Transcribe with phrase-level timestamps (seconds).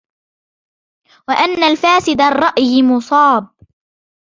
[1.29, 3.49] وَأَنَّ الْفَاسِدَ الرَّأْيِ مُصَابٌ